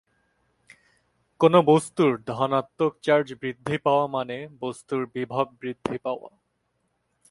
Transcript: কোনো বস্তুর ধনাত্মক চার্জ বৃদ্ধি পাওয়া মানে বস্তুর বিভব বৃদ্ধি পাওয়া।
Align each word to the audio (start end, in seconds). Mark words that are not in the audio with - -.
কোনো 1.41 1.59
বস্তুর 1.61 2.11
ধনাত্মক 2.27 2.93
চার্জ 3.01 3.27
বৃদ্ধি 3.41 3.77
পাওয়া 3.77 4.05
মানে 4.07 4.37
বস্তুর 4.61 5.01
বিভব 5.15 5.45
বৃদ্ধি 5.61 5.97
পাওয়া। 5.97 6.31